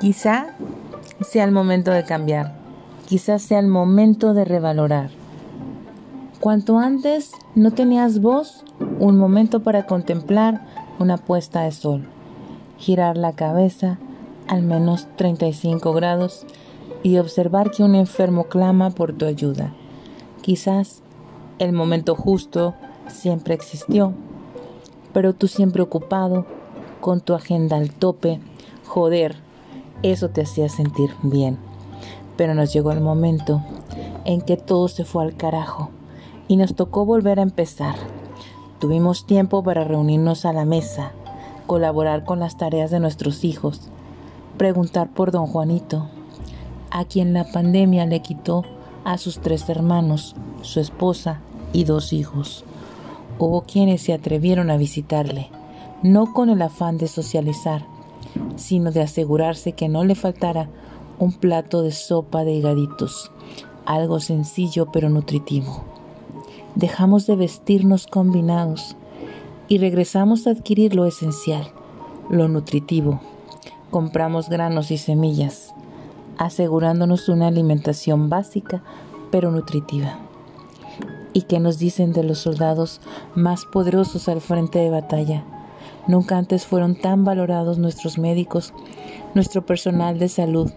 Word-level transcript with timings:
Quizá 0.00 0.54
sea 1.20 1.44
el 1.44 1.52
momento 1.52 1.90
de 1.90 2.04
cambiar, 2.04 2.54
quizá 3.06 3.38
sea 3.38 3.58
el 3.58 3.68
momento 3.68 4.34
de 4.34 4.44
revalorar. 4.44 5.10
Cuanto 6.40 6.78
antes 6.78 7.32
no 7.54 7.70
tenías 7.70 8.20
voz, 8.20 8.64
un 8.98 9.16
momento 9.16 9.62
para 9.62 9.86
contemplar 9.86 10.66
una 10.98 11.16
puesta 11.16 11.62
de 11.62 11.72
sol, 11.72 12.08
girar 12.78 13.16
la 13.16 13.32
cabeza 13.32 13.98
al 14.48 14.62
menos 14.62 15.06
35 15.16 15.92
grados 15.92 16.44
y 17.02 17.18
observar 17.18 17.70
que 17.70 17.82
un 17.82 17.94
enfermo 17.94 18.44
clama 18.44 18.90
por 18.90 19.12
tu 19.12 19.24
ayuda. 19.24 19.72
Quizás 20.40 21.02
el 21.58 21.72
momento 21.72 22.14
justo 22.14 22.74
siempre 23.06 23.54
existió, 23.54 24.12
pero 25.12 25.32
tú 25.32 25.46
siempre 25.46 25.82
ocupado, 25.82 26.46
con 27.00 27.20
tu 27.20 27.34
agenda 27.34 27.76
al 27.76 27.90
tope, 27.90 28.40
joder, 28.86 29.36
eso 30.02 30.28
te 30.30 30.42
hacía 30.42 30.68
sentir 30.68 31.14
bien. 31.22 31.58
Pero 32.36 32.54
nos 32.54 32.72
llegó 32.72 32.92
el 32.92 33.00
momento 33.00 33.62
en 34.24 34.40
que 34.40 34.56
todo 34.56 34.88
se 34.88 35.04
fue 35.04 35.24
al 35.24 35.36
carajo 35.36 35.90
y 36.48 36.56
nos 36.56 36.74
tocó 36.74 37.04
volver 37.04 37.38
a 37.38 37.42
empezar. 37.42 37.94
Tuvimos 38.78 39.26
tiempo 39.26 39.62
para 39.62 39.84
reunirnos 39.84 40.44
a 40.44 40.52
la 40.52 40.64
mesa, 40.64 41.12
colaborar 41.66 42.24
con 42.24 42.40
las 42.40 42.56
tareas 42.56 42.90
de 42.90 43.00
nuestros 43.00 43.44
hijos, 43.44 43.88
preguntar 44.58 45.08
por 45.10 45.30
don 45.30 45.46
Juanito, 45.46 46.08
a 46.90 47.04
quien 47.04 47.32
la 47.32 47.44
pandemia 47.44 48.06
le 48.06 48.20
quitó 48.20 48.64
a 49.04 49.18
sus 49.18 49.38
tres 49.38 49.68
hermanos, 49.68 50.34
su 50.62 50.80
esposa 50.80 51.40
y 51.72 51.84
dos 51.84 52.12
hijos. 52.12 52.64
Hubo 53.38 53.62
quienes 53.62 54.02
se 54.02 54.12
atrevieron 54.12 54.70
a 54.70 54.76
visitarle, 54.76 55.48
no 56.02 56.32
con 56.32 56.50
el 56.50 56.60
afán 56.62 56.98
de 56.98 57.08
socializar, 57.08 57.86
sino 58.56 58.92
de 58.92 59.02
asegurarse 59.02 59.72
que 59.72 59.88
no 59.88 60.04
le 60.04 60.14
faltara 60.14 60.68
un 61.18 61.32
plato 61.32 61.82
de 61.82 61.92
sopa 61.92 62.44
de 62.44 62.52
higaditos, 62.52 63.30
algo 63.86 64.20
sencillo 64.20 64.86
pero 64.92 65.08
nutritivo. 65.08 65.84
Dejamos 66.74 67.26
de 67.26 67.36
vestirnos 67.36 68.06
combinados 68.06 68.96
y 69.68 69.78
regresamos 69.78 70.46
a 70.46 70.50
adquirir 70.50 70.94
lo 70.94 71.06
esencial, 71.06 71.68
lo 72.30 72.48
nutritivo. 72.48 73.20
Compramos 73.90 74.48
granos 74.48 74.90
y 74.90 74.98
semillas, 74.98 75.74
asegurándonos 76.38 77.28
una 77.28 77.48
alimentación 77.48 78.28
básica 78.28 78.82
pero 79.30 79.50
nutritiva. 79.50 80.18
¿Y 81.34 81.42
qué 81.42 81.60
nos 81.60 81.78
dicen 81.78 82.12
de 82.12 82.24
los 82.24 82.38
soldados 82.38 83.00
más 83.34 83.64
poderosos 83.64 84.28
al 84.28 84.40
frente 84.40 84.78
de 84.78 84.90
batalla? 84.90 85.44
Nunca 86.06 86.36
antes 86.36 86.66
fueron 86.66 86.94
tan 86.94 87.24
valorados 87.24 87.78
nuestros 87.78 88.18
médicos, 88.18 88.74
nuestro 89.34 89.64
personal 89.64 90.18
de 90.18 90.28
salud. 90.28 90.70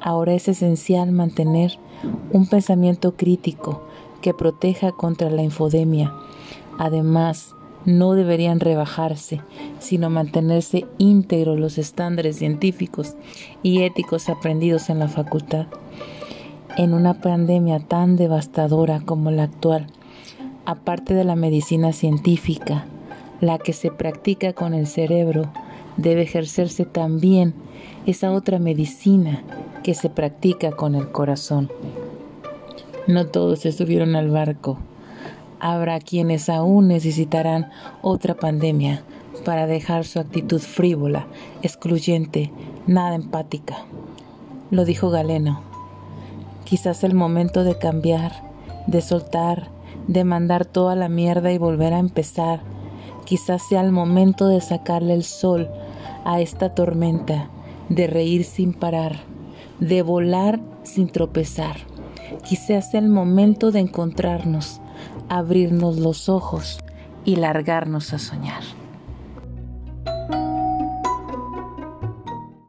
Ahora 0.00 0.34
es 0.34 0.48
esencial 0.48 1.12
mantener 1.12 1.78
un 2.32 2.46
pensamiento 2.46 3.16
crítico 3.16 3.82
que 4.20 4.34
proteja 4.34 4.92
contra 4.92 5.30
la 5.30 5.42
infodemia. 5.42 6.12
Además, 6.78 7.54
no 7.84 8.14
deberían 8.14 8.60
rebajarse, 8.60 9.40
sino 9.78 10.10
mantenerse 10.10 10.86
íntegros 10.98 11.58
los 11.58 11.78
estándares 11.78 12.36
científicos 12.36 13.14
y 13.62 13.82
éticos 13.82 14.28
aprendidos 14.28 14.90
en 14.90 14.98
la 14.98 15.08
facultad. 15.08 15.66
En 16.76 16.94
una 16.94 17.20
pandemia 17.20 17.80
tan 17.80 18.16
devastadora 18.16 19.00
como 19.00 19.30
la 19.30 19.44
actual, 19.44 19.86
aparte 20.64 21.14
de 21.14 21.24
la 21.24 21.34
medicina 21.34 21.92
científica, 21.92 22.86
la 23.40 23.58
que 23.58 23.72
se 23.72 23.90
practica 23.90 24.52
con 24.52 24.74
el 24.74 24.86
cerebro, 24.86 25.50
debe 25.96 26.22
ejercerse 26.22 26.84
también 26.84 27.54
esa 28.06 28.32
otra 28.32 28.58
medicina 28.58 29.42
que 29.82 29.94
se 29.94 30.10
practica 30.10 30.72
con 30.72 30.94
el 30.94 31.10
corazón. 31.10 31.70
No 33.06 33.26
todos 33.26 33.60
se 33.60 33.72
subieron 33.72 34.16
al 34.16 34.30
barco. 34.30 34.78
Habrá 35.60 35.98
quienes 35.98 36.48
aún 36.48 36.88
necesitarán 36.88 37.70
otra 38.02 38.34
pandemia 38.34 39.02
para 39.44 39.66
dejar 39.66 40.04
su 40.04 40.20
actitud 40.20 40.60
frívola, 40.60 41.26
excluyente, 41.62 42.52
nada 42.86 43.14
empática. 43.14 43.76
Lo 44.70 44.84
dijo 44.84 45.10
Galeno. 45.10 45.62
Quizás 46.64 47.02
el 47.02 47.14
momento 47.14 47.64
de 47.64 47.78
cambiar, 47.78 48.32
de 48.86 49.00
soltar, 49.00 49.68
de 50.06 50.24
mandar 50.24 50.66
toda 50.66 50.94
la 50.94 51.08
mierda 51.08 51.50
y 51.50 51.58
volver 51.58 51.94
a 51.94 51.98
empezar 51.98 52.60
Quizás 53.28 53.60
sea 53.68 53.82
el 53.82 53.92
momento 53.92 54.48
de 54.48 54.62
sacarle 54.62 55.12
el 55.12 55.22
sol 55.22 55.68
a 56.24 56.40
esta 56.40 56.74
tormenta, 56.74 57.50
de 57.90 58.06
reír 58.06 58.42
sin 58.42 58.72
parar, 58.72 59.16
de 59.80 60.00
volar 60.00 60.60
sin 60.82 61.10
tropezar. 61.10 61.76
Quizás 62.42 62.90
sea 62.90 63.00
el 63.00 63.10
momento 63.10 63.70
de 63.70 63.80
encontrarnos, 63.80 64.80
abrirnos 65.28 65.98
los 65.98 66.30
ojos 66.30 66.78
y 67.26 67.36
largarnos 67.36 68.14
a 68.14 68.18
soñar. 68.18 68.62